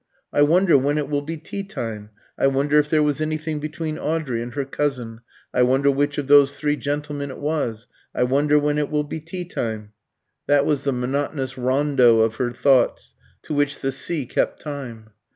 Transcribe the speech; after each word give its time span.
"I 0.33 0.41
wonder 0.41 0.79
when 0.79 0.97
it 0.97 1.09
will 1.09 1.21
be 1.21 1.37
tea 1.37 1.61
time? 1.63 2.09
I 2.35 2.47
wonder 2.47 2.79
if 2.79 2.89
there 2.89 3.03
was 3.03 3.21
anything 3.21 3.59
between 3.59 3.99
Audrey 3.99 4.41
and 4.41 4.51
her 4.55 4.65
cousin? 4.65 5.21
I 5.53 5.61
wonder 5.61 5.91
which 5.91 6.17
of 6.17 6.25
those 6.25 6.55
three 6.57 6.75
gentlemen 6.75 7.29
it 7.29 7.37
was? 7.37 7.85
I 8.15 8.23
wonder 8.23 8.57
when 8.57 8.79
it 8.79 8.89
will 8.89 9.03
be 9.03 9.19
tea 9.19 9.45
time?" 9.45 9.93
That 10.47 10.65
was 10.65 10.85
the 10.85 10.91
monotonous 10.91 11.55
rondo 11.55 12.21
of 12.21 12.37
her 12.37 12.49
thoughts 12.49 13.11
to 13.43 13.53
which 13.53 13.81
the 13.81 13.91
sea 13.91 14.25
kept 14.25 14.59
time. 14.59 15.11